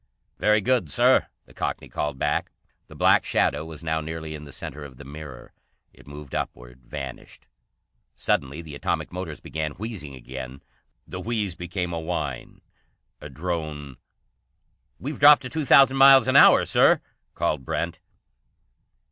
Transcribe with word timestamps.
"Very 0.39 0.61
good, 0.61 0.89
Sir," 0.89 1.27
the 1.45 1.53
Cockney 1.53 1.87
called 1.87 2.17
back. 2.17 2.51
The 2.87 2.95
black 2.95 3.23
shadow 3.23 3.63
was 3.63 3.83
now 3.83 4.01
nearly 4.01 4.33
in 4.33 4.45
the 4.45 4.51
centre 4.51 4.83
of 4.83 4.97
the 4.97 5.03
mirror. 5.05 5.53
It 5.93 6.07
moved 6.07 6.33
upward, 6.33 6.81
vanished. 6.83 7.45
Suddenly 8.15 8.63
the 8.63 8.73
atomic 8.73 9.11
motors 9.13 9.39
began 9.39 9.73
wheezing 9.73 10.15
again. 10.15 10.63
The 11.05 11.19
wheeze 11.21 11.53
became 11.53 11.93
a 11.93 11.99
whine, 11.99 12.61
a 13.21 13.29
drone. 13.29 13.97
"We've 14.97 15.19
dropped 15.19 15.43
to 15.43 15.49
two 15.49 15.65
thousand 15.65 15.97
miles 15.97 16.27
an 16.27 16.35
hour, 16.35 16.65
Sir," 16.65 16.99
called 17.35 17.63
Brent. 17.63 17.99